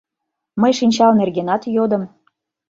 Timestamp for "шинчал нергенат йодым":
0.79-2.03